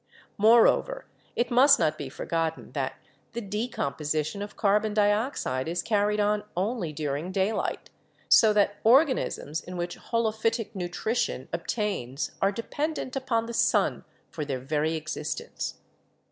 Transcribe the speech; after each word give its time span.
"Moreover, 0.39 1.05
it 1.35 1.51
must 1.51 1.77
not 1.77 1.95
be 1.95 2.09
forgotten 2.09 2.71
that 2.71 2.95
the 3.33 3.39
decomposi 3.39 4.25
tion 4.25 4.41
of 4.41 4.55
carbon 4.57 4.95
dioxide 4.95 5.67
is 5.67 5.83
carried 5.83 6.19
on 6.19 6.43
only 6.57 6.91
during 6.91 7.31
daylight, 7.31 7.91
so 8.27 8.51
that 8.51 8.77
organisms 8.83 9.61
in 9.61 9.77
which 9.77 9.99
holophytic 9.99 10.73
nutrition 10.73 11.49
obtains 11.53 12.31
are 12.41 12.51
dependent 12.51 13.15
upon 13.15 13.45
the 13.45 13.53
sun 13.53 14.03
for 14.31 14.43
their 14.43 14.57
very 14.59 14.95
existence. 14.95 15.75